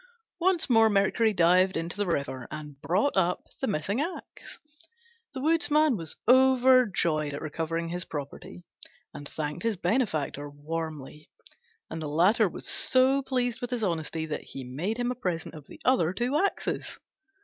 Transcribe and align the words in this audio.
Once 0.39 0.67
more 0.67 0.89
Mercury 0.89 1.31
dived 1.31 1.77
into 1.77 1.95
the 1.95 2.07
river, 2.07 2.47
and 2.49 2.81
brought 2.81 3.15
up 3.15 3.43
the 3.61 3.67
missing 3.67 4.01
axe. 4.01 4.57
The 5.35 5.41
Woodman 5.41 5.95
was 5.95 6.15
overjoyed 6.27 7.35
at 7.35 7.41
recovering 7.43 7.89
his 7.89 8.03
property, 8.03 8.63
and 9.13 9.29
thanked 9.29 9.61
his 9.61 9.77
benefactor 9.77 10.49
warmly; 10.49 11.29
and 11.91 12.01
the 12.01 12.07
latter 12.07 12.49
was 12.49 12.67
so 12.67 13.21
pleased 13.21 13.61
with 13.61 13.69
his 13.69 13.83
honesty 13.83 14.25
that 14.25 14.41
he 14.41 14.63
made 14.63 14.97
him 14.97 15.11
a 15.11 15.13
present 15.13 15.53
of 15.53 15.67
the 15.67 15.79
other 15.85 16.13
two 16.13 16.35
axes. 16.35 16.97